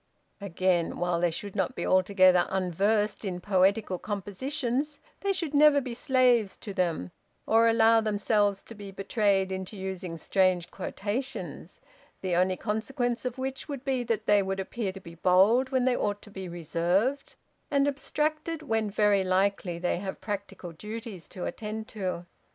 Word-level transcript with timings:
Again, 0.41 0.97
while 0.97 1.19
they 1.19 1.29
should 1.29 1.55
not 1.55 1.75
be 1.75 1.85
altogether 1.85 2.47
unversed 2.49 3.23
in 3.23 3.39
poetical 3.39 3.99
compositions, 3.99 4.99
they 5.19 5.31
should 5.31 5.53
never 5.53 5.79
be 5.79 5.93
slaves 5.93 6.57
to 6.57 6.73
them, 6.73 7.11
or 7.45 7.67
allow 7.67 8.01
themselves 8.01 8.63
to 8.63 8.73
be 8.73 8.89
betrayed 8.89 9.51
into 9.51 9.77
using 9.77 10.17
strange 10.17 10.71
quotations, 10.71 11.79
the 12.21 12.35
only 12.35 12.57
consequence 12.57 13.25
of 13.25 13.37
which 13.37 13.67
would 13.69 13.85
be 13.85 14.03
that 14.03 14.25
they 14.25 14.41
would 14.41 14.59
appear 14.59 14.91
to 14.91 14.99
be 14.99 15.13
bold 15.13 15.69
when 15.69 15.85
they 15.85 15.95
ought 15.95 16.23
to 16.23 16.31
be 16.31 16.49
reserved, 16.49 17.35
and 17.69 17.87
abstracted 17.87 18.63
when 18.63 18.89
very 18.89 19.23
likely 19.23 19.77
they 19.77 19.97
have 19.97 20.19
practical 20.19 20.71
duties 20.71 21.27
to 21.27 21.45
attend 21.45 21.87
to. 21.89 22.25